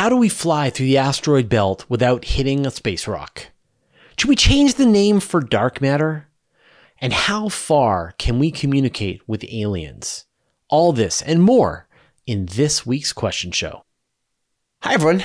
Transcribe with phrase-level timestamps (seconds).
[0.00, 3.48] How do we fly through the asteroid belt without hitting a space rock?
[4.16, 6.26] Should we change the name for dark matter?
[7.02, 10.24] And how far can we communicate with aliens?
[10.70, 11.86] All this and more
[12.26, 13.84] in this week's question show.
[14.84, 15.22] Hi, everyone.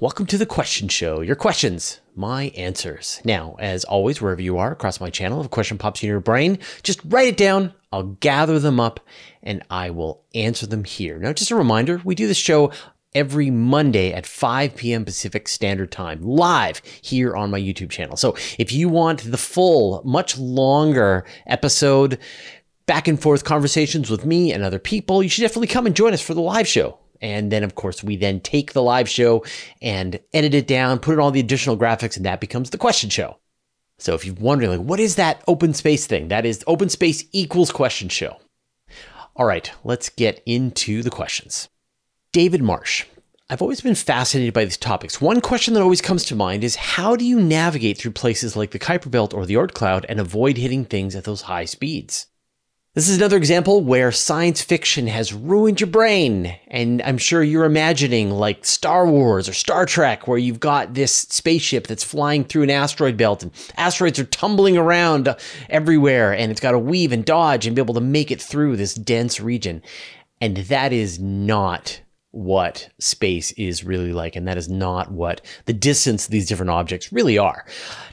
[0.00, 1.20] Welcome to the question show.
[1.20, 3.20] Your questions, my answers.
[3.24, 6.18] Now, as always, wherever you are across my channel, if a question pops in your
[6.18, 7.72] brain, just write it down.
[7.92, 8.98] I'll gather them up
[9.44, 11.16] and I will answer them here.
[11.20, 12.72] Now, just a reminder we do this show
[13.14, 15.04] every Monday at 5 p.m.
[15.04, 18.16] Pacific Standard Time, live here on my YouTube channel.
[18.16, 22.18] So if you want the full, much longer episode,
[22.86, 26.12] back and forth conversations with me and other people, you should definitely come and join
[26.12, 26.98] us for the live show.
[27.20, 29.44] And then, of course, we then take the live show
[29.80, 33.10] and edit it down, put in all the additional graphics, and that becomes the question
[33.10, 33.38] show.
[33.98, 36.28] So if you're wondering, like, what is that open space thing?
[36.28, 38.36] That is open space equals question show.
[39.34, 41.68] All right, let's get into the questions.
[42.36, 43.06] David Marsh.
[43.48, 45.22] I've always been fascinated by these topics.
[45.22, 48.72] One question that always comes to mind is how do you navigate through places like
[48.72, 52.26] the Kuiper Belt or the Oort cloud and avoid hitting things at those high speeds?
[52.92, 56.54] This is another example where science fiction has ruined your brain.
[56.68, 61.14] And I'm sure you're imagining like Star Wars or Star Trek, where you've got this
[61.14, 65.36] spaceship that's flying through an asteroid belt and asteroids are tumbling around uh,
[65.70, 68.76] everywhere and it's got to weave and dodge and be able to make it through
[68.76, 69.80] this dense region.
[70.38, 72.02] And that is not
[72.36, 74.36] what space is really like.
[74.36, 77.64] And that is not what the distance these different objects really are.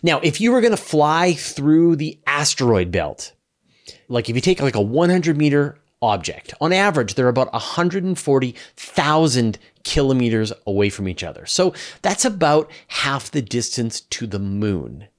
[0.02, 3.34] Now, if you were going to fly through the asteroid belt,
[4.08, 10.54] like if you take like a 100 meter object, on average, they're about 140,000 kilometers
[10.66, 11.46] away from each other.
[11.46, 15.10] So that's about half the distance to the moon.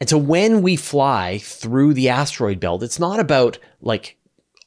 [0.00, 4.16] And so when we fly through the asteroid belt, it's not about like,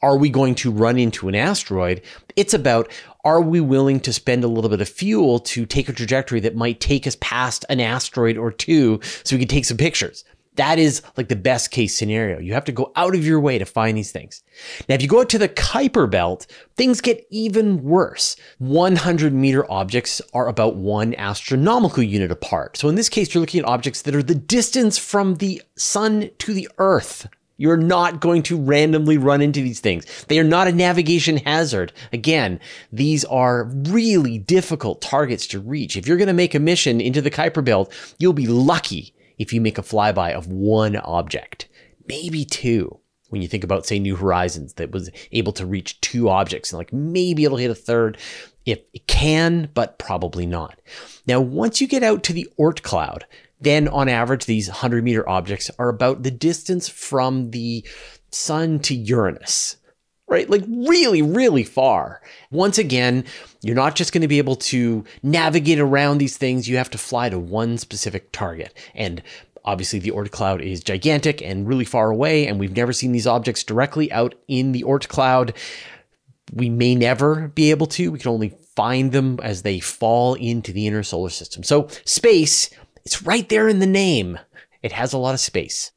[0.01, 2.01] are we going to run into an asteroid?
[2.35, 2.91] It's about,
[3.25, 6.55] are we willing to spend a little bit of fuel to take a trajectory that
[6.55, 10.23] might take us past an asteroid or two so we can take some pictures?
[10.55, 12.39] That is like the best case scenario.
[12.39, 14.41] You have to go out of your way to find these things.
[14.87, 16.47] Now, if you go out to the Kuiper Belt,
[16.77, 18.37] things get even worse.
[18.59, 22.77] 100 meter objects are about one astronomical unit apart.
[22.77, 26.29] So in this case, you're looking at objects that are the distance from the sun
[26.37, 27.27] to the earth.
[27.57, 30.25] You're not going to randomly run into these things.
[30.25, 31.93] They are not a navigation hazard.
[32.11, 32.59] Again,
[32.91, 35.95] these are really difficult targets to reach.
[35.95, 39.53] If you're going to make a mission into the Kuiper Belt, you'll be lucky if
[39.53, 41.67] you make a flyby of one object,
[42.07, 42.99] maybe two.
[43.29, 46.77] When you think about, say, New Horizons that was able to reach two objects, and
[46.77, 48.17] like maybe it'll hit a third.
[48.65, 50.79] If it can, but probably not.
[51.27, 53.25] Now, once you get out to the Oort cloud,
[53.59, 57.85] then on average, these 100 meter objects are about the distance from the
[58.31, 59.77] sun to Uranus
[60.27, 60.49] right?
[60.49, 62.21] Like really, really far.
[62.51, 63.25] Once again,
[63.61, 66.67] you're not just going to be able to navigate around these things.
[66.67, 68.73] You have to fly to one specific target.
[68.93, 69.21] And
[69.63, 72.47] obviously the Oort cloud is gigantic and really far away.
[72.47, 75.53] And we've never seen these objects directly out in the Oort cloud.
[76.53, 78.11] We may never be able to.
[78.11, 81.63] We can only find them as they fall into the inner solar system.
[81.63, 82.69] So space,
[83.05, 84.39] it's right there in the name.
[84.81, 85.91] It has a lot of space.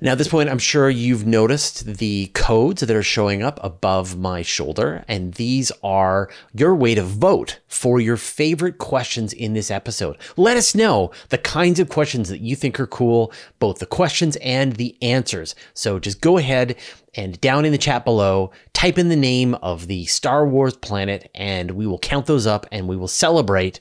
[0.00, 4.18] Now, at this point, I'm sure you've noticed the codes that are showing up above
[4.18, 9.70] my shoulder, and these are your way to vote for your favorite questions in this
[9.70, 10.18] episode.
[10.36, 14.36] Let us know the kinds of questions that you think are cool, both the questions
[14.42, 15.54] and the answers.
[15.74, 16.76] So just go ahead
[17.14, 21.30] and down in the chat below, type in the name of the Star Wars planet,
[21.34, 23.80] and we will count those up and we will celebrate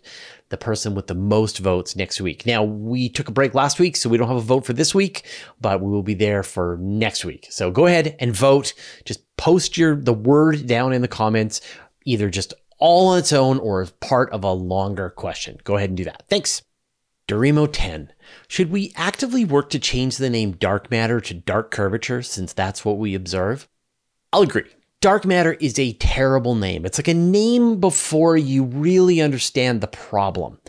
[0.53, 2.45] the person with the most votes next week.
[2.45, 4.93] Now, we took a break last week, so we don't have a vote for this
[4.93, 5.25] week,
[5.59, 7.47] but we will be there for next week.
[7.49, 8.73] So go ahead and vote.
[9.03, 11.59] Just post your the word down in the comments,
[12.05, 15.57] either just all on its own or as part of a longer question.
[15.63, 16.23] Go ahead and do that.
[16.29, 16.61] Thanks.
[17.27, 18.13] Dorimo 10.
[18.47, 22.85] Should we actively work to change the name dark matter to dark curvature since that's
[22.85, 23.67] what we observe?
[24.31, 24.69] I'll agree.
[25.03, 26.85] Dark matter is a terrible name.
[26.85, 30.59] It's like a name before you really understand the problem.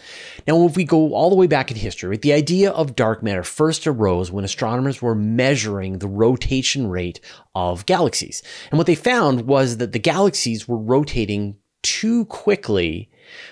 [0.44, 3.44] Now, if we go all the way back in history, the idea of dark matter
[3.44, 7.20] first arose when astronomers were measuring the rotation rate
[7.54, 8.42] of galaxies.
[8.72, 11.54] And what they found was that the galaxies were rotating
[11.84, 13.10] too quickly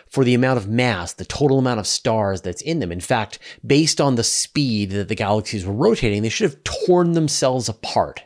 [0.08, 2.90] for the amount of mass, the total amount of stars that's in them.
[2.90, 7.12] In fact, based on the speed that the galaxies were rotating, they should have torn
[7.12, 8.24] themselves apart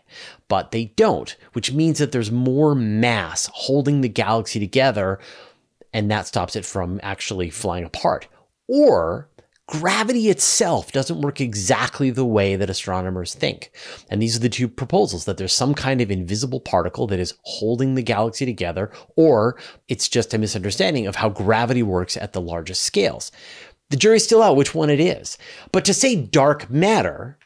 [0.49, 5.19] but they don't, which means that there's more mass holding the galaxy together,
[5.93, 8.29] and that stops it from actually flying apart.
[8.69, 9.29] Or
[9.69, 13.73] gravity itself doesn't work exactly the way that astronomers think.
[14.09, 17.35] And these are the two proposals that there's some kind of invisible particle that is
[17.43, 19.59] holding the galaxy together, or
[19.89, 23.33] it's just a misunderstanding of how gravity works at the largest scales.
[23.91, 25.39] The jury's still out which one it is.
[25.73, 27.39] But to say dark matter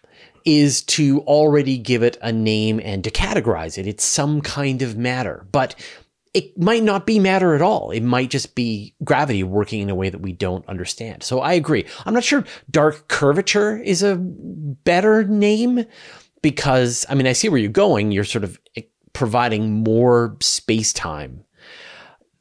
[0.44, 3.86] is to already give it a name and to categorize it.
[3.86, 5.46] It's some kind of matter.
[5.52, 5.74] But
[6.32, 7.90] it might not be matter at all.
[7.90, 11.22] It might just be gravity working in a way that we don't understand.
[11.22, 11.86] So I agree.
[12.06, 15.84] I'm not sure dark curvature is a better name
[16.40, 18.12] because, I mean, I see where you're going.
[18.12, 18.60] You're sort of
[19.12, 21.44] providing more space time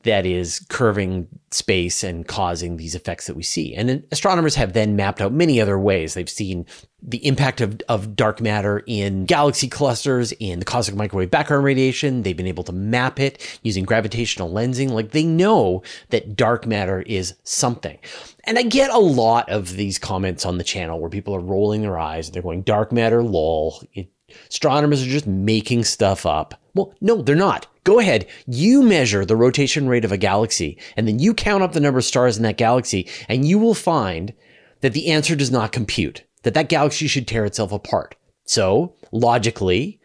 [0.04, 3.76] that is curving space and causing these effects that we see.
[3.76, 6.14] And astronomers have then mapped out many other ways.
[6.14, 6.66] They've seen
[7.02, 12.24] the impact of, of dark matter in galaxy clusters, in the cosmic microwave background radiation.
[12.24, 14.92] They've been able to map it using gravitational lensing.
[14.92, 18.00] Like they know that dark matter is something.
[18.46, 21.82] And I get a lot of these comments on the channel where people are rolling
[21.82, 22.28] their eyes.
[22.28, 23.84] And they're going, dark matter, lol.
[23.94, 24.10] It,
[24.50, 26.54] astronomers are just making stuff up.
[26.80, 27.68] Well, no, they're not.
[27.84, 28.26] Go ahead.
[28.48, 32.00] You measure the rotation rate of a galaxy and then you count up the number
[32.00, 34.34] of stars in that galaxy and you will find
[34.80, 38.16] that the answer does not compute, that that galaxy should tear itself apart.
[38.46, 40.00] So logically,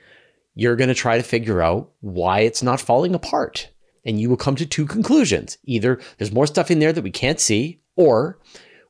[0.57, 3.71] you're going to try to figure out why it's not falling apart.
[4.05, 5.59] And you will come to two conclusions.
[5.63, 8.41] Either there's more stuff in there that we can't see, or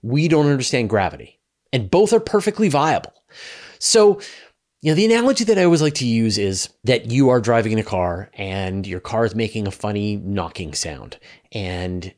[0.00, 1.38] we don't understand gravity.
[1.70, 3.12] And both are perfectly viable.
[3.78, 4.20] So
[4.84, 7.72] you know, the analogy that I always like to use is that you are driving
[7.72, 11.18] in a car and your car is making a funny knocking sound.
[11.52, 12.12] And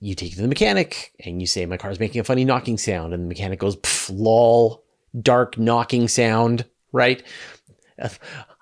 [0.00, 2.46] you take it to the mechanic and you say, My car is making a funny
[2.46, 3.12] knocking sound.
[3.12, 3.76] And the mechanic goes,
[4.08, 4.84] lol,
[5.20, 7.22] dark knocking sound, right?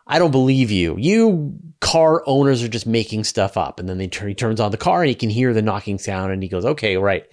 [0.08, 0.96] I don't believe you.
[0.98, 3.78] You car owners are just making stuff up.
[3.78, 6.32] And then they he turns on the car and he can hear the knocking sound
[6.32, 7.28] and he goes, Okay, right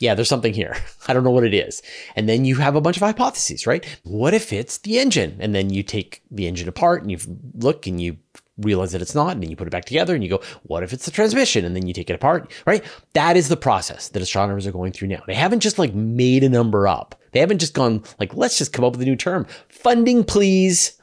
[0.00, 0.76] yeah, there's something here.
[1.08, 1.82] I don't know what it is.
[2.16, 3.84] And then you have a bunch of hypotheses, right?
[4.02, 5.36] What if it's the engine?
[5.40, 7.18] And then you take the engine apart and you
[7.54, 8.16] look and you
[8.58, 10.82] realize that it's not, and then you put it back together and you go, what
[10.82, 11.64] if it's the transmission?
[11.64, 12.84] And then you take it apart, right?
[13.14, 15.22] That is the process that astronomers are going through now.
[15.26, 17.14] They haven't just like made a number up.
[17.32, 19.46] They haven't just gone like, let's just come up with a new term.
[19.68, 20.96] Funding, please.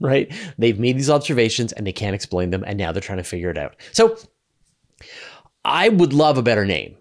[0.00, 0.32] Right?
[0.58, 2.64] They've made these observations and they can't explain them.
[2.66, 3.76] And now they're trying to figure it out.
[3.92, 4.16] So
[5.64, 6.96] I would love a better name.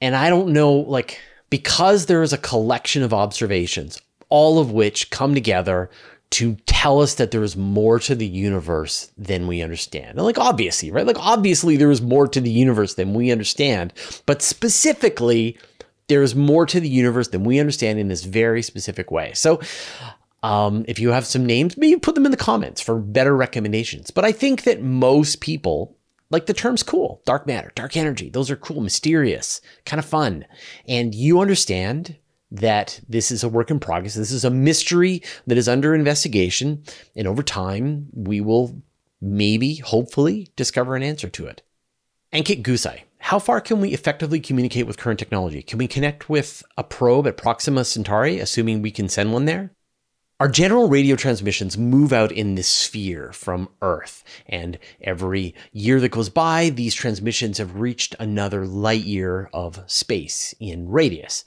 [0.00, 1.20] And I don't know, like,
[1.50, 5.90] because there is a collection of observations, all of which come together
[6.30, 10.16] to tell us that there is more to the universe than we understand.
[10.16, 11.06] And like obviously, right?
[11.06, 13.92] Like obviously there is more to the universe than we understand,
[14.26, 15.58] but specifically
[16.06, 19.32] there is more to the universe than we understand in this very specific way.
[19.34, 19.60] So
[20.44, 24.10] um, if you have some names, maybe put them in the comments for better recommendations.
[24.10, 25.96] But I think that most people
[26.30, 27.22] like the term's cool.
[27.26, 28.30] Dark matter, dark energy.
[28.30, 30.46] Those are cool, mysterious, kind of fun.
[30.88, 32.16] And you understand
[32.52, 34.14] that this is a work in progress.
[34.14, 36.82] This is a mystery that is under investigation.
[37.14, 38.82] And over time, we will
[39.20, 41.62] maybe, hopefully, discover an answer to it.
[42.32, 43.02] Ankit Gusai.
[43.18, 45.62] How far can we effectively communicate with current technology?
[45.62, 49.72] Can we connect with a probe at Proxima Centauri, assuming we can send one there?
[50.40, 56.08] Our general radio transmissions move out in this sphere from Earth, and every year that
[56.08, 61.44] goes by, these transmissions have reached another light year of space in radius.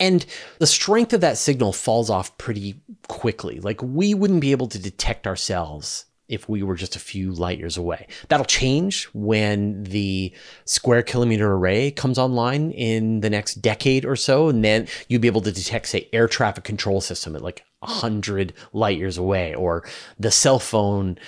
[0.00, 0.26] And
[0.58, 3.60] the strength of that signal falls off pretty quickly.
[3.60, 7.58] Like, we wouldn't be able to detect ourselves if we were just a few light
[7.58, 8.08] years away.
[8.28, 10.32] That'll change when the
[10.64, 14.48] square kilometer array comes online in the next decade or so.
[14.48, 18.54] And then you'd be able to detect, say, air traffic control system at like 100
[18.72, 19.84] light years away, or
[20.18, 21.18] the cell phone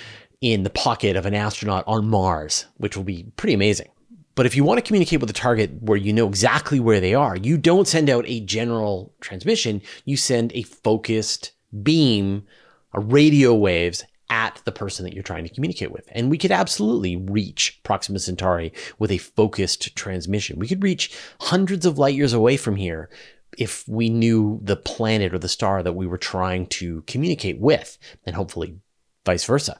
[0.41, 3.89] in the pocket of an astronaut on Mars, which will be pretty amazing.
[4.33, 7.13] But if you want to communicate with a target where you know exactly where they
[7.13, 11.51] are, you don't send out a general transmission, you send a focused
[11.83, 12.43] beam,
[12.91, 16.07] a radio waves at the person that you're trying to communicate with.
[16.11, 20.59] And we could absolutely reach Proxima Centauri with a focused transmission.
[20.59, 23.09] We could reach hundreds of light years away from here
[23.57, 27.97] if we knew the planet or the star that we were trying to communicate with,
[28.25, 28.79] and hopefully
[29.25, 29.79] vice versa.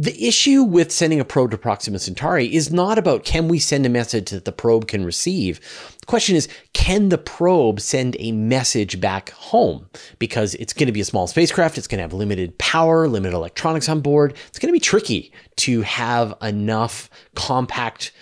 [0.00, 3.84] The issue with sending a probe to Proxima Centauri is not about can we send
[3.84, 5.58] a message that the probe can receive.
[5.98, 9.90] The question is, can the probe send a message back home?
[10.20, 13.34] Because it's going to be a small spacecraft, it's going to have limited power, limited
[13.34, 14.36] electronics on board.
[14.46, 18.12] It's going to be tricky to have enough compact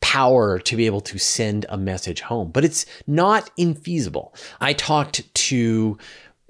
[0.00, 4.34] power to be able to send a message home, but it's not infeasible.
[4.60, 5.96] I talked to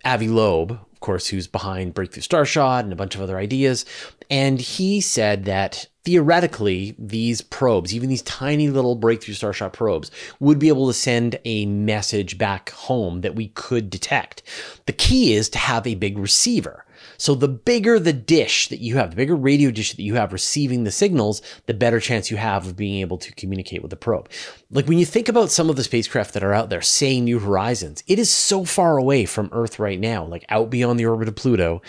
[0.07, 3.85] Avi Loeb course, who's behind Breakthrough Starshot and a bunch of other ideas.
[4.31, 10.59] And he said that theoretically, these probes, even these tiny little Breakthrough Starshot probes, would
[10.59, 14.43] be able to send a message back home that we could detect.
[14.87, 16.85] The key is to have a big receiver.
[17.19, 20.33] So the bigger the dish that you have, the bigger radio dish that you have
[20.33, 23.97] receiving the signals, the better chance you have of being able to communicate with the
[23.97, 24.31] probe.
[24.71, 27.39] Like when you think about some of the spacecraft that are out there saying New
[27.39, 31.29] Horizons, it is so far away from Earth right now, like out beyond the orbit
[31.29, 31.83] of Pluto,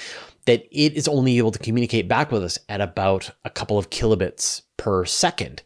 [0.45, 3.89] that it is only able to communicate back with us at about a couple of
[3.89, 5.61] kilobits per second.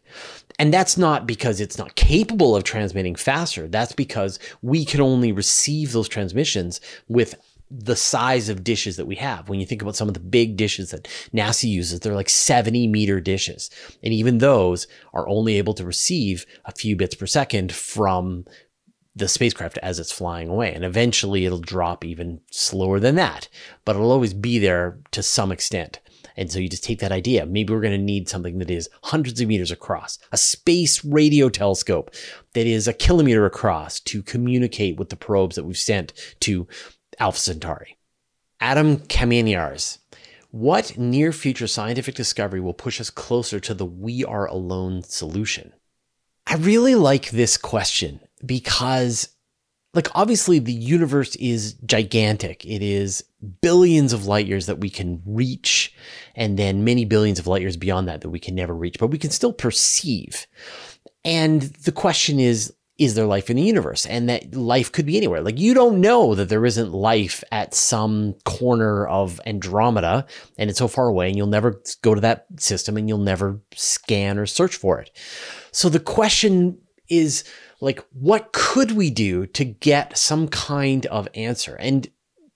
[0.58, 3.68] And that's not because it's not capable of transmitting faster.
[3.68, 7.34] That's because we can only receive those transmissions with
[7.70, 9.48] the size of dishes that we have.
[9.48, 12.86] When you think about some of the big dishes that NASA uses, they're like 70
[12.88, 13.70] meter dishes.
[14.02, 18.44] And even those are only able to receive a few bits per second from
[19.16, 20.72] the spacecraft as it's flying away.
[20.74, 23.48] And eventually it'll drop even slower than that,
[23.84, 26.00] but it'll always be there to some extent.
[26.36, 27.46] And so you just take that idea.
[27.46, 31.48] Maybe we're going to need something that is hundreds of meters across, a space radio
[31.48, 32.14] telescope
[32.52, 36.68] that is a kilometer across to communicate with the probes that we've sent to
[37.18, 37.96] Alpha Centauri.
[38.60, 39.98] Adam Kameniars.
[40.50, 45.72] What near future scientific discovery will push us closer to the we are alone solution?
[46.46, 49.28] I really like this question because,
[49.92, 52.64] like, obviously the universe is gigantic.
[52.64, 53.24] It is
[53.60, 55.94] billions of light years that we can reach,
[56.34, 59.08] and then many billions of light years beyond that that we can never reach, but
[59.08, 60.46] we can still perceive.
[61.24, 64.06] And the question is, is there life in the universe?
[64.06, 65.42] And that life could be anywhere.
[65.42, 70.26] Like you don't know that there isn't life at some corner of Andromeda
[70.56, 73.60] and it's so far away and you'll never go to that system and you'll never
[73.74, 75.10] scan or search for it.
[75.72, 77.44] So the question is
[77.80, 81.76] like, what could we do to get some kind of answer?
[81.76, 82.08] And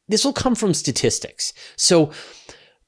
[0.08, 1.52] this will come from statistics.
[1.76, 2.10] So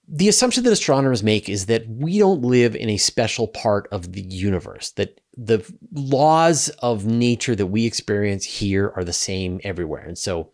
[0.09, 4.13] the assumption that astronomers make is that we don't live in a special part of
[4.13, 10.03] the universe, that the laws of nature that we experience here are the same everywhere.
[10.03, 10.51] And so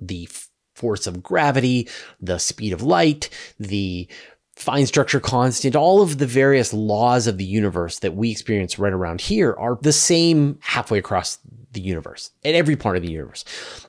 [0.00, 0.28] the
[0.74, 1.88] force of gravity,
[2.20, 4.08] the speed of light, the
[4.56, 8.92] fine structure constant, all of the various laws of the universe that we experience right
[8.92, 11.38] around here are the same halfway across
[11.72, 13.44] the universe, at every part of the universe.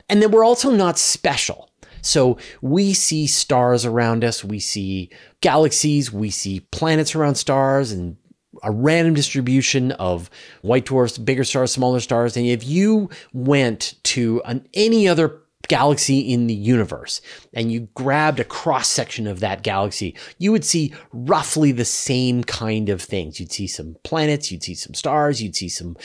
[0.09, 1.69] And then we're also not special.
[2.05, 5.09] So we see stars around us, we see
[5.41, 8.17] galaxies, we see planets around stars and
[8.63, 10.29] a random distribution of
[10.61, 12.37] white dwarfs, bigger stars, smaller stars.
[12.37, 17.21] And if you went to an, any other galaxy in the universe
[17.53, 22.43] and you grabbed a cross section of that galaxy, you would see roughly the same
[22.43, 23.39] kind of things.
[23.39, 25.97] You'd see some planets, you'd see some stars, you'd see some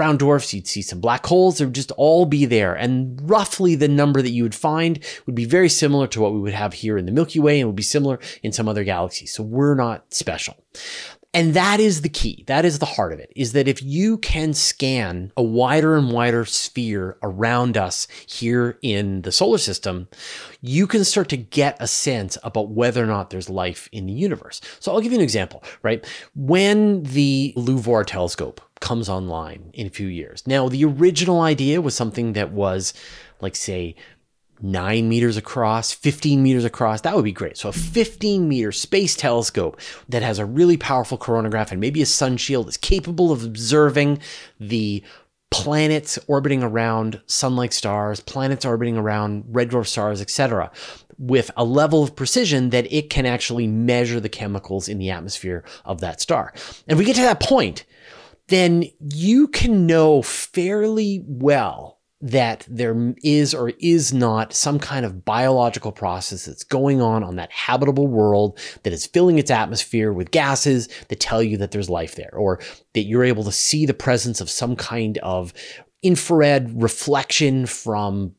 [0.00, 2.74] brown dwarfs, you'd see some black holes, they would just all be there.
[2.74, 6.40] And roughly the number that you would find would be very similar to what we
[6.40, 9.34] would have here in the Milky Way and would be similar in some other galaxies.
[9.34, 10.56] So we're not special.
[11.34, 12.44] And that is the key.
[12.46, 16.10] That is the heart of it is that if you can scan a wider and
[16.10, 20.08] wider sphere around us here in the solar system,
[20.62, 24.14] you can start to get a sense about whether or not there's life in the
[24.14, 24.62] universe.
[24.80, 26.04] So I'll give you an example, right?
[26.34, 30.46] When the LUVOIR telescope comes online in a few years.
[30.46, 32.92] Now, the original idea was something that was
[33.40, 33.94] like, say,
[34.62, 37.00] nine meters across, 15 meters across.
[37.02, 37.56] That would be great.
[37.56, 42.06] So a 15 meter space telescope that has a really powerful coronagraph and maybe a
[42.06, 44.20] sun shield is capable of observing
[44.58, 45.02] the
[45.50, 50.70] planets orbiting around sun-like stars, planets orbiting around red dwarf stars, etc.,
[51.18, 55.64] with a level of precision that it can actually measure the chemicals in the atmosphere
[55.84, 56.54] of that star.
[56.86, 57.84] And we get to that point,
[58.50, 65.24] then you can know fairly well that there is or is not some kind of
[65.24, 70.30] biological process that's going on on that habitable world that is filling its atmosphere with
[70.30, 72.60] gases that tell you that there's life there, or
[72.92, 75.54] that you're able to see the presence of some kind of
[76.02, 78.34] infrared reflection from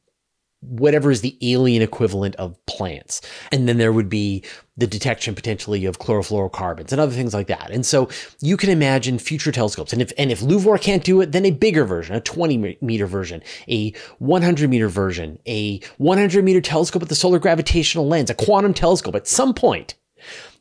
[0.62, 3.22] whatever is the alien equivalent of plants.
[3.52, 4.44] And then there would be
[4.78, 7.72] the detection potentially of chlorofluorocarbons and other things like that.
[7.72, 8.10] And so
[8.42, 9.92] you can imagine future telescopes.
[9.92, 13.08] And if and if LUVOIR can't do it, then a bigger version, a 20 meter
[13.08, 18.36] version, a 100 meter version, a 100 meter telescope with the solar gravitational lens, a
[18.36, 19.16] quantum telescope.
[19.16, 19.96] At some point,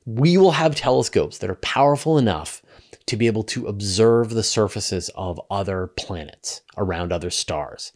[0.06, 2.62] we will have telescopes that are powerful enough
[3.06, 7.92] to be able to observe the surfaces of other planets around other stars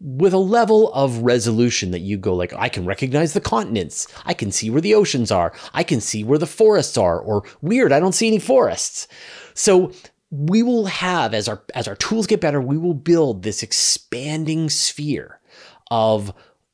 [0.00, 4.06] with a level of resolution that you go like i can recognize the continents.
[4.24, 5.52] I can see where the oceans are.
[5.74, 9.08] I can see where the forests are or weird i don't see any forests.
[9.54, 9.92] So
[10.30, 14.68] we will have as our as our tools get better we will build this expanding
[14.70, 15.40] sphere
[15.90, 16.32] of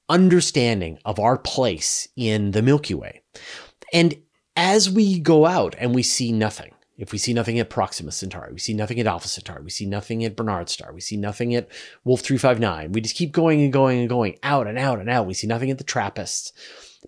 [0.08, 3.22] understanding of our place in the Milky Way.
[3.92, 4.14] And
[4.56, 8.52] as we go out and we see nothing, if we see nothing at Proxima Centauri,
[8.52, 11.54] we see nothing at Alpha Centauri, we see nothing at Barnard Star, we see nothing
[11.54, 11.68] at
[12.04, 15.26] Wolf 359, we just keep going and going and going out and out and out.
[15.26, 16.52] We see nothing at the Trappist.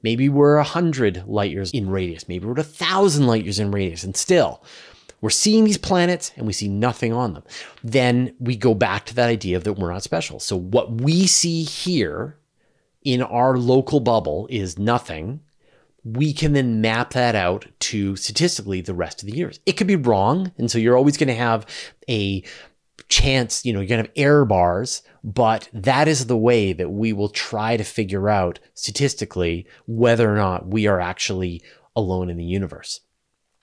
[0.03, 3.71] Maybe we're a hundred light years in radius, maybe we're a thousand light years in
[3.71, 4.63] radius, and still
[5.21, 7.45] we're seeing these planets and we see nothing on them.
[7.83, 10.41] Then we go back to that idea that we're not special.
[10.41, 12.37] So what we see here
[13.03, 15.41] in our local bubble is nothing
[16.07, 19.59] we can then map that out to statistically the rest of the years.
[19.67, 20.53] It could be wrong.
[20.57, 21.67] And so you're always going to have
[22.09, 22.45] a
[23.09, 26.91] chance, you know, you're going to have error bars, but that is the way that
[26.91, 31.61] we will try to figure out statistically whether or not we are actually
[31.97, 33.01] alone in the universe.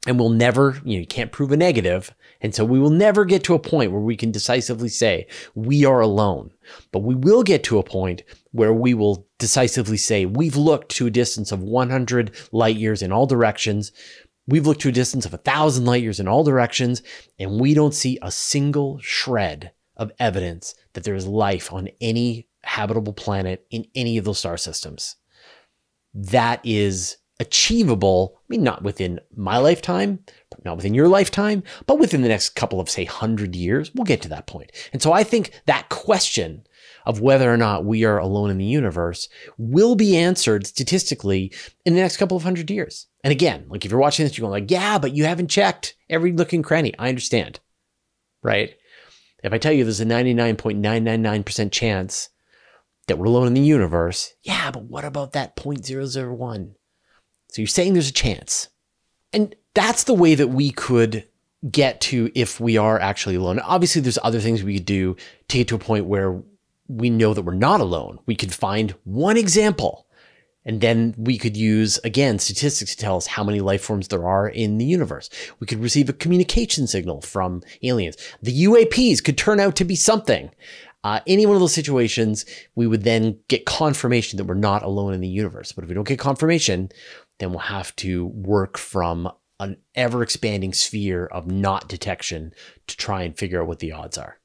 [0.05, 2.13] And we'll never, you know, you can't prove a negative.
[2.41, 5.85] And so we will never get to a point where we can decisively say we
[5.85, 6.51] are alone.
[6.91, 11.07] But we will get to a point where we will decisively say we've looked to
[11.07, 13.93] a distance of 100 light years in all directions.
[14.45, 17.01] We've looked to a distance of a thousand light years in all directions,
[17.39, 22.49] and we don't see a single shred of evidence that there is life on any
[22.63, 25.15] habitable planet in any of those star systems.
[26.13, 30.19] That is achievable, I mean, not within my lifetime,
[30.63, 33.91] not within your lifetime, but within the next couple of, say, hundred years.
[33.93, 34.71] We'll get to that point.
[34.91, 36.65] And so I think that question
[37.05, 41.51] of whether or not we are alone in the universe will be answered statistically
[41.85, 43.07] in the next couple of hundred years.
[43.23, 45.95] And again, like if you're watching this, you're going like, yeah, but you haven't checked
[46.09, 46.93] every looking cranny.
[46.97, 47.59] I understand,
[48.41, 48.73] right?
[49.43, 52.29] If I tell you there's a 99.999% chance
[53.07, 56.75] that we're alone in the universe, yeah, but what about that 0.001?
[57.53, 58.69] So you're saying there's a chance.
[59.31, 61.27] And that's the way that we could
[61.69, 63.59] get to if we are actually alone.
[63.59, 65.15] Obviously, there's other things we could do
[65.49, 66.41] to get to a point where
[66.87, 68.17] we know that we're not alone.
[68.25, 70.07] We could find one example
[70.65, 74.25] and then we could use, again, statistics to tell us how many life forms there
[74.25, 75.29] are in the universe.
[75.59, 78.17] We could receive a communication signal from aliens.
[78.41, 80.49] The UAPs could turn out to be something.
[81.03, 82.45] Uh, any one of those situations,
[82.75, 85.73] we would then get confirmation that we're not alone in the universe.
[85.73, 86.89] But if we don't get confirmation,
[87.39, 92.53] then we'll have to work from an ever expanding sphere of not detection
[92.87, 94.39] to try and figure out what the odds are.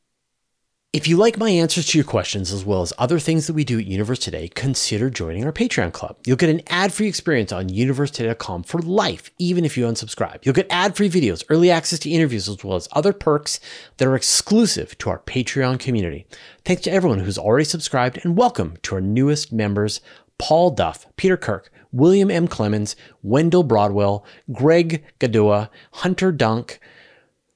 [0.90, 3.62] If you like my answers to your questions as well as other things that we
[3.62, 6.16] do at Universe Today, consider joining our Patreon club.
[6.24, 10.46] You'll get an ad-free experience on universetoday.com for life, even if you unsubscribe.
[10.46, 13.60] You'll get ad-free videos, early access to interviews, as well as other perks
[13.98, 16.26] that are exclusive to our Patreon community.
[16.64, 20.00] Thanks to everyone who's already subscribed and welcome to our newest members,
[20.38, 22.48] Paul Duff, Peter Kirk, William M.
[22.48, 26.80] Clemens, Wendell Broadwell, Greg Gadua, Hunter Dunk,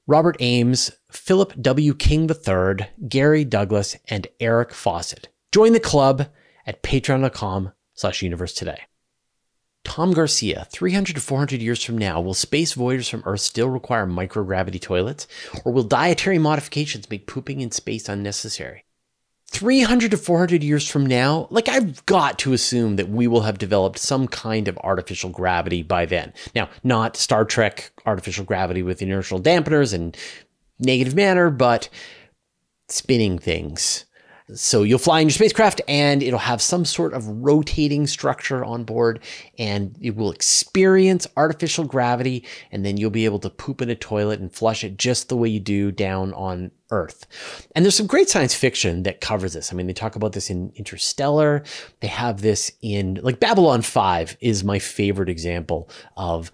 [0.07, 1.93] Robert Ames, Philip W.
[1.93, 5.29] King III, Gary Douglas, and Eric Fawcett.
[5.51, 6.27] Join the club
[6.65, 8.81] at patreon.com slash universe today.
[9.83, 14.07] Tom Garcia, 300 to 400 years from now, will space voyagers from Earth still require
[14.07, 15.27] microgravity toilets?
[15.65, 18.85] Or will dietary modifications make pooping in space unnecessary?
[19.53, 23.59] 300 to 400 years from now, like I've got to assume that we will have
[23.59, 26.33] developed some kind of artificial gravity by then.
[26.55, 30.17] Now, not Star Trek artificial gravity with inertial dampeners and
[30.79, 31.87] negative matter, but
[32.89, 34.05] spinning things.
[34.55, 38.83] So you'll fly in your spacecraft and it'll have some sort of rotating structure on
[38.83, 39.21] board
[39.57, 43.95] and it will experience artificial gravity and then you'll be able to poop in a
[43.95, 47.25] toilet and flush it just the way you do down on Earth.
[47.75, 49.73] And there's some great science fiction that covers this.
[49.73, 51.63] I mean, they talk about this in Interstellar.
[52.01, 56.51] They have this in like Babylon 5 is my favorite example of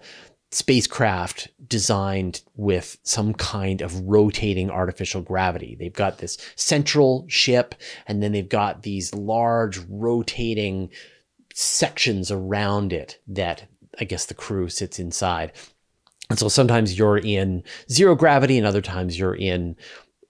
[0.52, 5.76] spacecraft designed with some kind of rotating artificial gravity.
[5.78, 7.74] They've got this central ship,
[8.06, 10.90] and then they've got these large rotating
[11.54, 13.68] sections around it that
[14.00, 15.52] I guess the crew sits inside.
[16.28, 19.76] And so sometimes you're in zero gravity, and other times you're in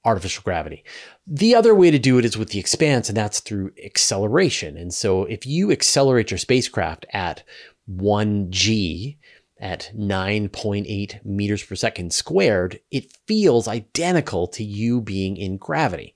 [0.05, 0.85] artificial gravity.
[1.27, 4.77] The other way to do it is with the expanse, and that's through acceleration.
[4.77, 7.43] And so if you accelerate your spacecraft at
[7.91, 9.17] 1g,
[9.61, 16.15] at 9.8 meters per second squared, it feels identical to you being in gravity.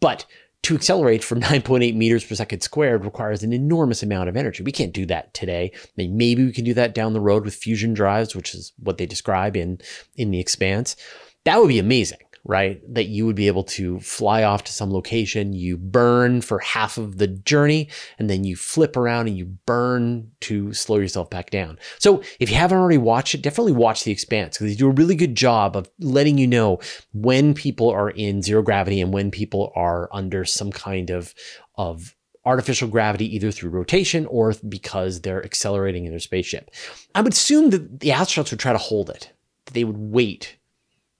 [0.00, 0.24] But
[0.62, 4.62] to accelerate from 9.8 meters per second squared requires an enormous amount of energy.
[4.62, 5.72] We can't do that today.
[5.96, 9.06] Maybe we can do that down the road with fusion drives, which is what they
[9.06, 9.78] describe in,
[10.16, 10.96] in the expanse.
[11.44, 12.80] That would be amazing right?
[12.94, 16.96] That you would be able to fly off to some location, you burn for half
[16.96, 21.50] of the journey, and then you flip around and you burn to slow yourself back
[21.50, 21.78] down.
[21.98, 24.92] So if you haven't already watched it, definitely watch The Expanse because they do a
[24.92, 26.78] really good job of letting you know
[27.12, 31.34] when people are in zero gravity and when people are under some kind of,
[31.74, 36.70] of artificial gravity either through rotation or because they're accelerating in their spaceship.
[37.12, 39.32] I would assume that the astronauts would try to hold it.
[39.72, 40.56] They would wait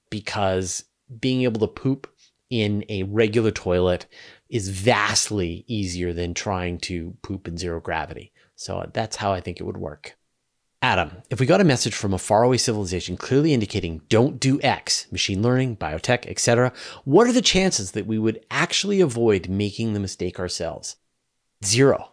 [0.08, 0.84] because
[1.20, 2.06] being able to poop
[2.50, 4.06] in a regular toilet
[4.48, 8.32] is vastly easier than trying to poop in zero gravity.
[8.54, 10.16] So that's how I think it would work.
[10.82, 15.10] Adam, if we got a message from a faraway civilization clearly indicating don't do X,
[15.10, 16.72] machine learning, biotech, etc.,
[17.04, 20.96] what are the chances that we would actually avoid making the mistake ourselves?
[21.64, 22.12] Zero.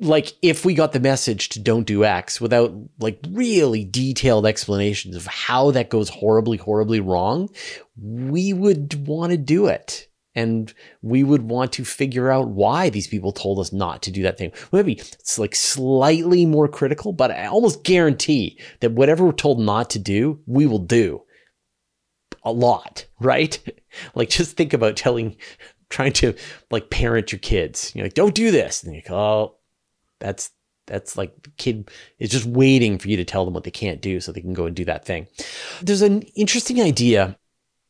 [0.00, 5.16] Like if we got the message to don't do X without like really detailed explanations
[5.16, 7.48] of how that goes horribly, horribly wrong,
[7.96, 13.08] we would want to do it and we would want to figure out why these
[13.08, 14.52] people told us not to do that thing.
[14.70, 19.90] Maybe it's like slightly more critical, but I almost guarantee that whatever we're told not
[19.90, 21.22] to do, we will do
[22.44, 23.58] a lot, right?
[24.14, 25.36] like just think about telling,
[25.88, 26.34] trying to
[26.70, 27.92] like parent your kids.
[27.94, 28.82] You're like, don't do this.
[28.82, 29.56] And you're like, oh,
[30.18, 30.50] that's
[30.86, 34.20] that's like kid is just waiting for you to tell them what they can't do
[34.20, 35.26] so they can go and do that thing.
[35.82, 37.36] There's an interesting idea,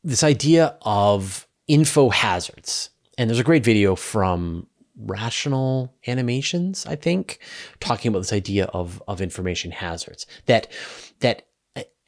[0.02, 2.90] this idea of info hazards.
[3.18, 4.66] And there's a great video from
[4.98, 7.38] Rational Animations, I think,
[7.80, 10.26] talking about this idea of, of information hazards.
[10.46, 10.68] That
[11.20, 11.46] that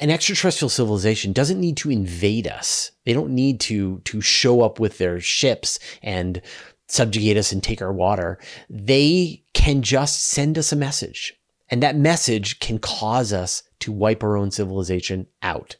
[0.00, 2.92] an extraterrestrial civilization doesn't need to invade us.
[3.04, 6.40] They don't need to to show up with their ships and
[6.88, 8.38] subjugate us and take our water.
[8.68, 11.34] They can just send us a message.
[11.70, 15.76] And that message can cause us to wipe our own civilization out.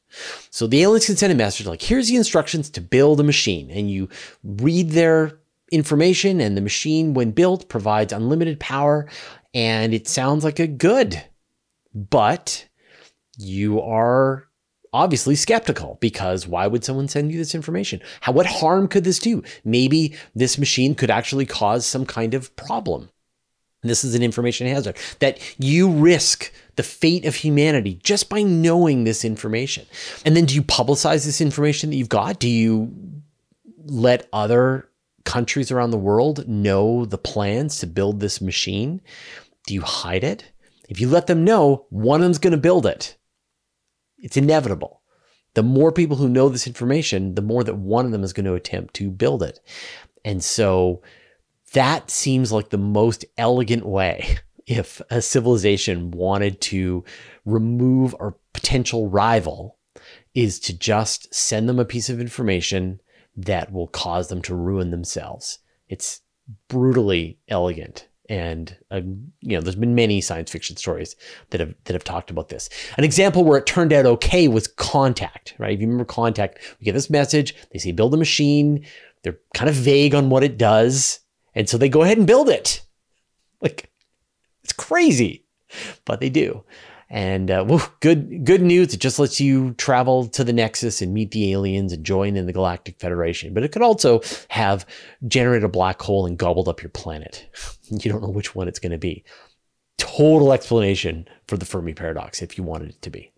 [0.50, 3.70] So the aliens can send a message like, here's the instructions to build a machine.
[3.70, 4.08] And you
[4.44, 5.38] read their
[5.70, 9.08] information, and the machine, when built, provides unlimited power.
[9.54, 11.22] And it sounds like a good,
[11.94, 12.66] but
[13.38, 14.47] you are
[14.92, 18.00] obviously skeptical because why would someone send you this information?
[18.20, 19.42] How, what harm could this do?
[19.64, 23.10] Maybe this machine could actually cause some kind of problem.
[23.82, 29.04] This is an information hazard that you risk the fate of humanity just by knowing
[29.04, 29.86] this information.
[30.24, 32.40] And then do you publicize this information that you've got?
[32.40, 32.92] Do you
[33.84, 34.88] let other
[35.24, 39.00] countries around the world know the plans to build this machine?
[39.66, 40.50] Do you hide it?
[40.88, 43.17] If you let them know, one of them's going to build it.
[44.18, 45.02] It's inevitable.
[45.54, 48.46] The more people who know this information, the more that one of them is going
[48.46, 49.60] to attempt to build it.
[50.24, 51.02] And so
[51.72, 57.04] that seems like the most elegant way if a civilization wanted to
[57.44, 59.78] remove a potential rival
[60.34, 63.00] is to just send them a piece of information
[63.36, 65.60] that will cause them to ruin themselves.
[65.88, 66.20] It's
[66.68, 68.07] brutally elegant.
[68.28, 69.00] And uh,
[69.40, 71.16] you know, there's been many science fiction stories
[71.50, 72.68] that have that have talked about this.
[72.96, 75.72] An example where it turned out okay was Contact, right?
[75.72, 77.54] If you remember Contact, we get this message.
[77.72, 78.84] They say build a machine.
[79.22, 81.20] They're kind of vague on what it does
[81.58, 82.82] and so they go ahead and build it.
[83.60, 83.90] Like,
[84.62, 85.44] it's crazy,
[86.04, 86.62] but they do.
[87.10, 88.92] And uh, woo, good good news.
[88.92, 92.46] It just lets you travel to the Nexus and meet the aliens and join in
[92.46, 93.54] the Galactic Federation.
[93.54, 94.84] But it could also have
[95.26, 97.46] generated a black hole and gobbled up your planet.
[97.90, 99.24] You don't know which one it's going to be.
[99.96, 103.32] Total explanation for the Fermi paradox if you wanted it to be.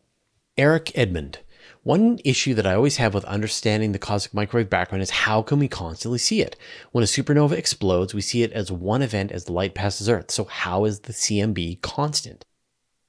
[0.59, 1.39] Eric Edmond
[1.83, 5.59] one issue that I always have with understanding the cosmic microwave background is how can
[5.59, 6.57] we constantly see it?
[6.93, 10.31] When a supernova explodes, we see it as one event as the light passes Earth.
[10.31, 12.45] So how is the CMB constant?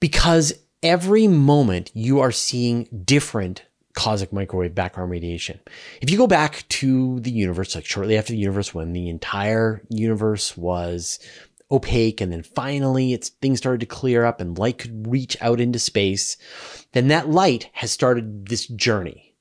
[0.02, 0.52] Because
[0.84, 5.60] every moment you are seeing different cosmic microwave background radiation.
[6.02, 9.82] If you go back to the universe, like shortly after the universe, when the entire
[9.90, 11.20] universe was
[11.72, 15.62] opaque and then finally it's things started to clear up and light could reach out
[15.62, 16.36] into space
[16.92, 19.34] then that light has started this journey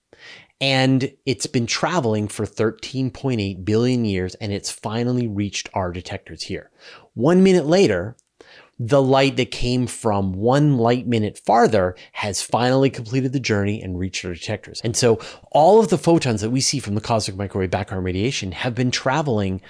[0.60, 6.70] and it's been traveling for 13.8 billion years and it's finally reached our detectors here
[7.14, 8.16] one minute later
[8.82, 13.98] the light that came from one light minute farther has finally completed the journey and
[13.98, 14.80] reached our detectors.
[14.82, 15.20] And so
[15.52, 18.90] all of the photons that we see from the cosmic microwave background radiation have been
[18.90, 19.60] traveling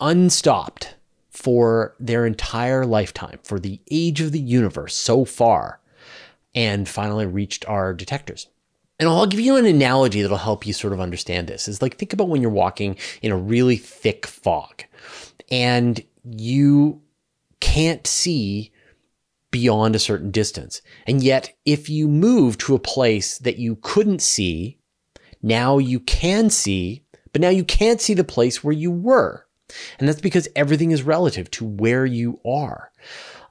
[0.00, 0.96] unstopped
[1.30, 5.78] for their entire lifetime, for the age of the universe so far,
[6.52, 8.48] and finally reached our detectors.
[8.98, 11.68] And I'll give you an analogy that'll help you sort of understand this.
[11.68, 14.82] Is like think about when you're walking in a really thick fog
[15.52, 17.00] and you
[17.66, 18.72] can't see
[19.50, 20.80] beyond a certain distance.
[21.04, 24.78] And yet, if you move to a place that you couldn't see,
[25.42, 29.46] now you can see, but now you can't see the place where you were.
[29.98, 32.92] And that's because everything is relative to where you are.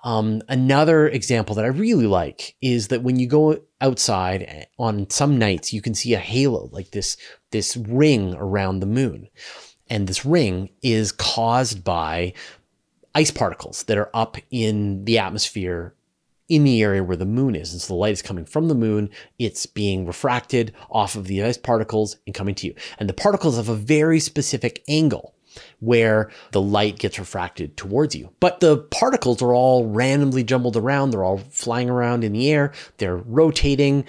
[0.05, 5.09] Um, another example that I really like is that when you go outside eh, on
[5.09, 7.17] some nights, you can see a halo, like this,
[7.51, 9.27] this ring around the moon.
[9.89, 12.33] And this ring is caused by
[13.15, 15.95] ice particles that are up in the atmosphere
[16.47, 17.71] in the area where the moon is.
[17.71, 21.43] And so the light is coming from the moon, it's being refracted off of the
[21.43, 22.75] ice particles and coming to you.
[22.99, 25.33] And the particles have a very specific angle
[25.79, 28.29] where the light gets refracted towards you.
[28.39, 32.73] But the particles are all randomly jumbled around, they're all flying around in the air,
[32.97, 34.05] they're rotating.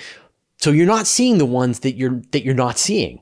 [0.58, 3.20] So you're not seeing the ones that you're that you're not seeing.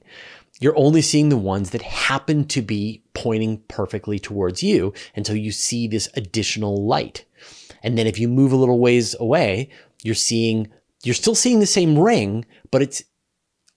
[0.61, 5.51] You're only seeing the ones that happen to be pointing perfectly towards you until you
[5.51, 7.25] see this additional light.
[7.83, 9.71] And then if you move a little ways away,
[10.03, 10.69] you're seeing,
[11.03, 13.03] you're still seeing the same ring, but it's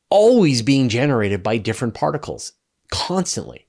[0.10, 2.54] always being generated by different particles
[2.92, 3.68] constantly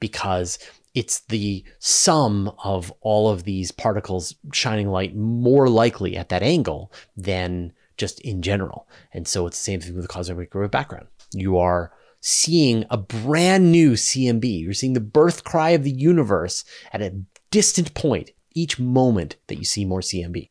[0.00, 0.58] because
[0.94, 6.90] it's the sum of all of these particles shining light more likely at that angle
[7.16, 8.88] than just in general.
[9.12, 11.06] And so it's the same thing with the cosmic microwave background.
[11.32, 11.92] You are
[12.26, 14.60] seeing a brand new CMB.
[14.60, 17.20] You're seeing the birth cry of the universe at a
[17.52, 20.50] distant point each moment that you see more CMB.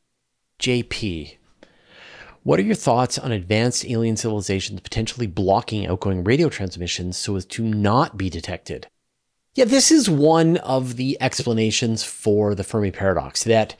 [0.58, 1.36] JP,
[2.44, 7.46] what are your thoughts on advanced alien civilizations potentially blocking outgoing radio transmissions so as
[7.48, 8.88] to not be detected?
[9.56, 13.76] Yeah, this is one of the explanations for the Fermi paradox that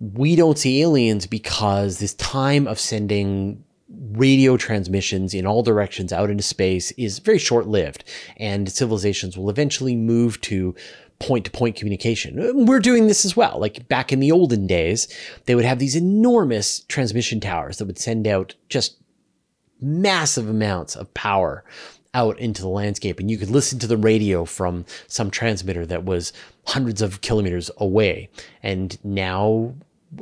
[0.00, 3.63] we don't see aliens because this time of sending
[4.12, 8.04] radio transmissions in all directions out into space is very short lived,
[8.36, 10.74] and civilizations will eventually move to
[11.18, 12.66] point to point communication.
[12.66, 13.58] We're doing this as well.
[13.58, 15.08] Like back in the olden days,
[15.46, 18.96] they would have these enormous transmission towers that would send out just
[19.80, 21.64] massive amounts of power
[22.14, 26.04] out into the landscape and you could listen to the radio from some transmitter that
[26.04, 26.32] was
[26.66, 28.30] hundreds of kilometers away
[28.62, 29.74] and now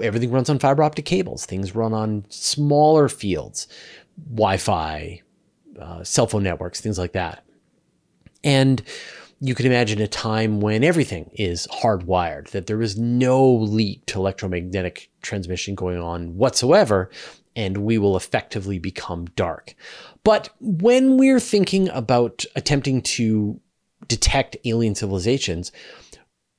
[0.02, 3.66] everything runs on fiber optic cables things run on smaller fields
[4.30, 5.20] wi-fi
[5.80, 7.44] uh, cell phone networks things like that
[8.44, 8.82] and
[9.44, 15.10] you can imagine a time when everything is hardwired, that there is no leaked electromagnetic
[15.20, 17.10] transmission going on whatsoever,
[17.56, 19.74] and we will effectively become dark.
[20.22, 23.60] But when we're thinking about attempting to
[24.06, 25.72] detect alien civilizations,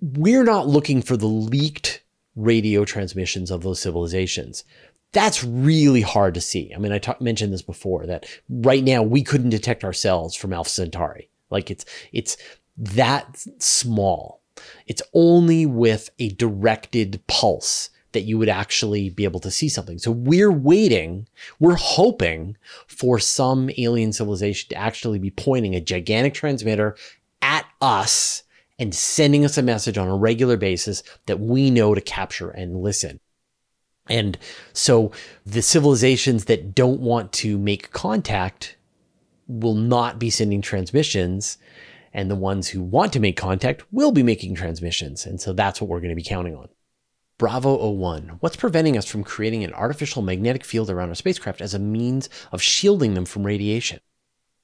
[0.01, 2.02] we're not looking for the leaked
[2.35, 4.63] radio transmissions of those civilizations.
[5.11, 6.73] That's really hard to see.
[6.75, 10.53] I mean, I ta- mentioned this before that right now we couldn't detect ourselves from
[10.53, 11.29] Alpha Centauri.
[11.49, 12.37] Like it's it's
[12.77, 14.41] that small.
[14.87, 19.97] It's only with a directed pulse that you would actually be able to see something.
[19.97, 21.27] So we're waiting,
[21.59, 22.55] we're hoping
[22.87, 26.95] for some alien civilization to actually be pointing a gigantic transmitter
[27.41, 28.42] at us
[28.79, 32.81] and sending us a message on a regular basis that we know to capture and
[32.81, 33.19] listen.
[34.09, 34.37] And
[34.73, 35.11] so
[35.45, 38.75] the civilizations that don't want to make contact
[39.47, 41.57] will not be sending transmissions
[42.13, 45.25] and the ones who want to make contact will be making transmissions.
[45.25, 46.69] And so that's what we're going to be counting on.
[47.39, 48.37] Bravo 01.
[48.39, 52.29] What's preventing us from creating an artificial magnetic field around our spacecraft as a means
[52.51, 53.99] of shielding them from radiation?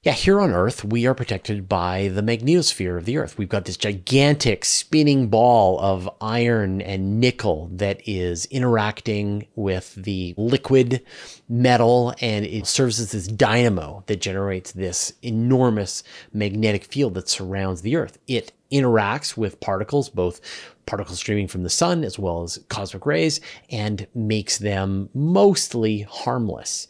[0.02, 3.36] Yeah, here on Earth, we are protected by the magnetosphere of the Earth.
[3.36, 10.32] We've got this gigantic spinning ball of iron and nickel that is interacting with the
[10.38, 11.04] liquid
[11.50, 17.82] metal, and it serves as this dynamo that generates this enormous magnetic field that surrounds
[17.82, 18.16] the Earth.
[18.26, 20.40] It interacts with particles, both
[20.86, 26.88] particles streaming from the sun as well as cosmic rays, and makes them mostly harmless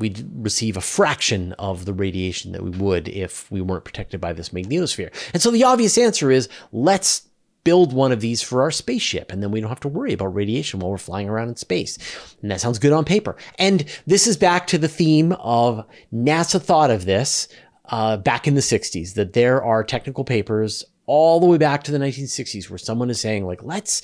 [0.00, 4.32] we'd receive a fraction of the radiation that we would if we weren't protected by
[4.32, 5.12] this magnetosphere.
[5.32, 7.28] And so the obvious answer is let's
[7.62, 10.34] build one of these for our spaceship and then we don't have to worry about
[10.34, 11.98] radiation while we're flying around in space.
[12.40, 13.36] And that sounds good on paper.
[13.58, 17.48] And this is back to the theme of NASA thought of this
[17.90, 21.92] uh, back in the 60s that there are technical papers all the way back to
[21.92, 24.00] the 1960s where someone is saying like let's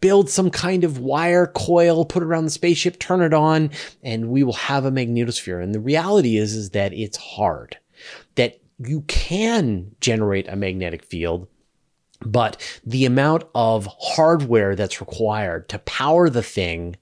[0.00, 3.70] build some kind of wire coil, put it around the spaceship, turn it on,
[4.02, 5.62] and we will have a magnetosphere.
[5.62, 7.78] And the reality is, is that it's hard,
[8.36, 11.46] that you can generate a magnetic field,
[12.22, 16.96] but the amount of hardware that's required to power the thing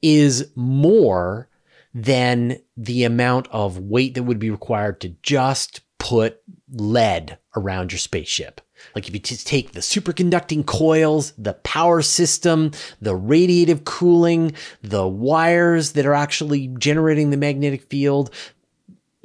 [0.00, 1.48] is more
[1.94, 6.40] than the amount of weight that would be required to just put
[6.70, 8.60] lead around your spaceship.
[8.94, 15.06] Like if you just take the superconducting coils, the power system, the radiative cooling, the
[15.06, 18.30] wires that are actually generating the magnetic field,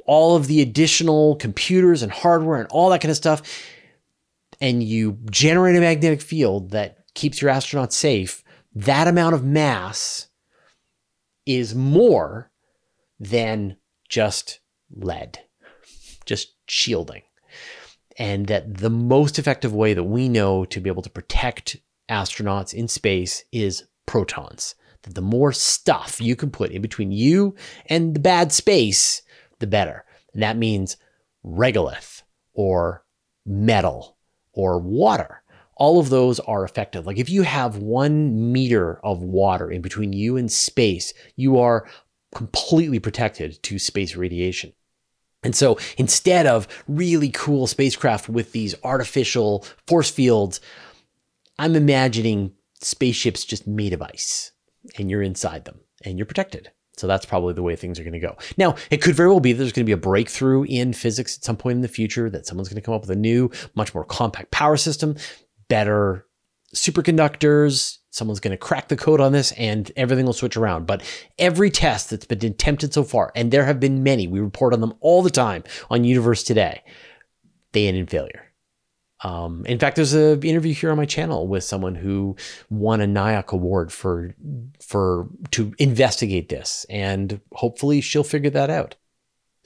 [0.06, 3.42] all of the additional computers and hardware and all that kind of stuff,
[4.60, 8.42] and you generate a magnetic field that keeps your astronauts safe,
[8.74, 10.28] that amount of mass
[11.46, 12.50] is more
[13.20, 13.76] than
[14.08, 15.38] just lead,
[16.24, 17.22] just shielding.
[18.18, 21.76] And that the most effective way that we know to be able to protect
[22.10, 24.74] astronauts in space is protons.
[25.02, 27.54] That the more stuff you can put in between you
[27.86, 29.22] and the bad space,
[29.60, 30.04] the better.
[30.34, 30.96] And that means
[31.44, 33.04] regolith or
[33.46, 34.16] metal
[34.52, 35.42] or water.
[35.76, 37.06] All of those are effective.
[37.06, 41.88] Like if you have one meter of water in between you and space, you are
[42.34, 44.72] completely protected to space radiation.
[45.48, 50.60] And so instead of really cool spacecraft with these artificial force fields,
[51.58, 54.52] I'm imagining spaceships just made of ice
[54.98, 56.70] and you're inside them and you're protected.
[56.98, 58.36] So that's probably the way things are going to go.
[58.58, 61.44] Now, it could very well be there's going to be a breakthrough in physics at
[61.44, 63.94] some point in the future that someone's going to come up with a new, much
[63.94, 65.16] more compact power system,
[65.68, 66.26] better
[66.74, 67.97] superconductors.
[68.10, 70.86] Someone's going to crack the code on this and everything will switch around.
[70.86, 71.02] But
[71.38, 74.80] every test that's been attempted so far, and there have been many, we report on
[74.80, 76.82] them all the time on Universe Today,
[77.72, 78.48] they end in failure.
[79.24, 82.36] Um, in fact, there's an interview here on my channel with someone who
[82.70, 84.34] won a NIAC award for
[84.80, 88.94] for to investigate this, and hopefully she'll figure that out.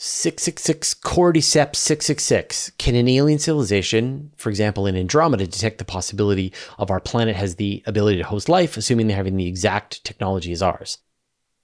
[0.05, 2.73] 666 Cordyceps 666.
[2.77, 7.55] Can an alien civilization, for example in Andromeda, detect the possibility of our planet has
[7.55, 10.99] the ability to host life, assuming they're having the exact technology as ours?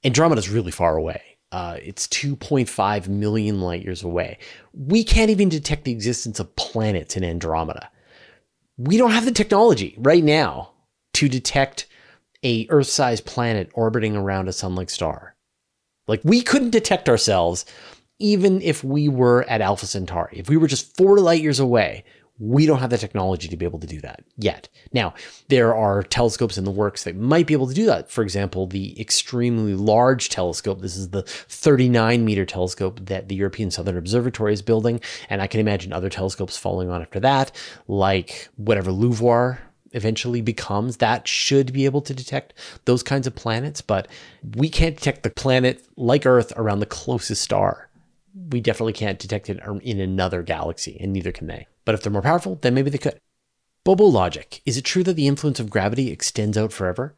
[0.05, 1.20] Andromeda is really far away.
[1.51, 4.38] Uh, it's 2.5 million light years away.
[4.72, 7.90] We can't even detect the existence of planets in Andromeda.
[8.77, 10.74] We don't have the technology right now
[11.14, 11.87] to detect
[12.44, 15.35] a Earth-sized planet orbiting around a sun-like star.
[16.07, 17.66] Like we couldn't detect ourselves
[18.18, 22.04] even if we were at Alpha Centauri, if we were just four light years away,
[22.40, 24.68] we don't have the technology to be able to do that yet.
[24.92, 25.14] Now,
[25.48, 28.11] there are telescopes in the works that might be able to do that.
[28.11, 30.81] For example, the extremely large telescope.
[30.81, 35.00] This is the 39 meter telescope that the European Southern Observatory is building.
[35.28, 37.50] And I can imagine other telescopes following on after that,
[37.88, 39.59] like whatever LUVOIR
[39.92, 42.54] eventually becomes, that should be able to detect
[42.85, 43.81] those kinds of planets.
[43.81, 44.07] But
[44.54, 47.88] we can't detect the planet like Earth around the closest star
[48.34, 51.66] we definitely can't detect it in another galaxy, and neither can they.
[51.84, 53.18] But if they're more powerful, then maybe they could.
[53.84, 54.60] Bobo logic.
[54.66, 57.16] Is it true that the influence of gravity extends out forever?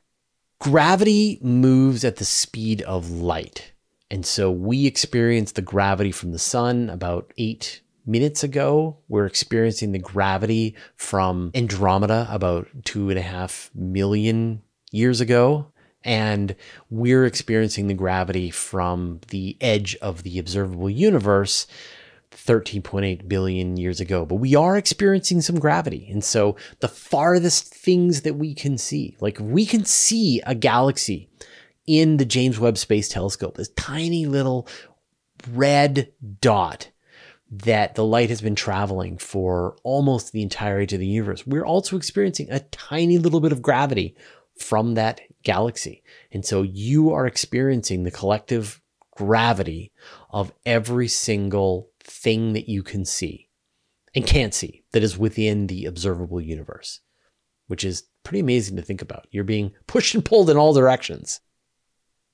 [0.60, 3.72] Gravity moves at the speed of light.
[4.10, 8.98] And so we experienced the gravity from the sun about eight minutes ago.
[9.08, 15.69] We're experiencing the gravity from Andromeda about two and a half million years ago
[16.04, 16.54] and
[16.88, 21.66] we're experiencing the gravity from the edge of the observable universe
[22.32, 24.24] 13.8 billion years ago.
[24.24, 26.08] But we are experiencing some gravity.
[26.10, 31.28] And so the farthest things that we can see, like we can see a galaxy
[31.86, 34.68] in the James Webb Space Telescope, this tiny little
[35.50, 36.90] red dot
[37.50, 41.44] that the light has been traveling for almost the entire age of the universe.
[41.46, 44.16] We're also experiencing a tiny little bit of gravity
[44.56, 46.02] from that galaxy.
[46.32, 48.80] And so you are experiencing the collective
[49.16, 49.92] gravity
[50.30, 53.48] of every single thing that you can see
[54.14, 57.00] and can't see that is within the observable universe,
[57.66, 59.26] which is pretty amazing to think about.
[59.30, 61.40] You're being pushed and pulled in all directions.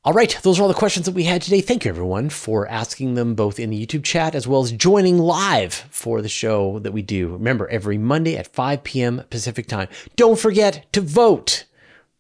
[0.05, 1.61] All right, those are all the questions that we had today.
[1.61, 5.19] Thank you, everyone, for asking them both in the YouTube chat as well as joining
[5.19, 7.33] live for the show that we do.
[7.33, 9.25] Remember, every Monday at 5 p.m.
[9.31, 9.89] Pacific time.
[10.15, 11.65] Don't forget to vote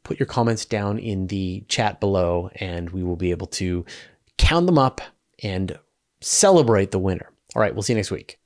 [0.06, 3.84] put your comments down in the chat below and we will be able to
[4.38, 5.00] count them up
[5.42, 5.76] and
[6.20, 7.28] celebrate the winner.
[7.56, 8.38] All right, we'll see you next week.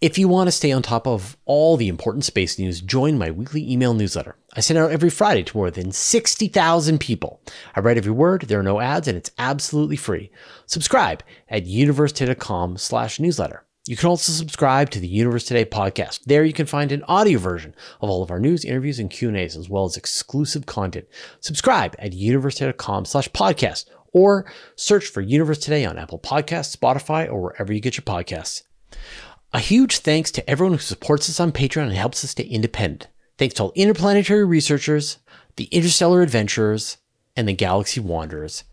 [0.00, 3.32] If you want to stay on top of all the important space news, join my
[3.32, 4.36] weekly email newsletter.
[4.54, 7.40] I send out every Friday to more than 60,000 people.
[7.74, 10.30] I write every word, there are no ads, and it's absolutely free.
[10.66, 13.65] Subscribe at universetoday.com slash newsletter.
[13.88, 16.24] You can also subscribe to the Universe Today podcast.
[16.24, 19.54] There you can find an audio version of all of our news, interviews, and Q&As,
[19.54, 21.06] as well as exclusive content.
[21.38, 24.44] Subscribe at universetoday.com slash podcast or
[24.74, 28.64] search for Universe Today on Apple Podcasts, Spotify, or wherever you get your podcasts.
[29.52, 33.06] A huge thanks to everyone who supports us on Patreon and helps us stay independent.
[33.38, 35.18] Thanks to all interplanetary researchers,
[35.54, 36.96] the interstellar adventurers,
[37.36, 38.64] and the galaxy wanderers.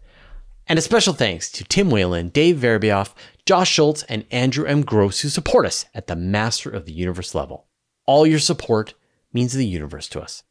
[0.67, 3.13] And a special thanks to Tim Whalen, Dave Verabioff,
[3.45, 4.83] Josh Schultz, and Andrew M.
[4.83, 7.67] Gross who support us at the Master of the Universe level.
[8.05, 8.93] All your support
[9.33, 10.43] means the universe to us.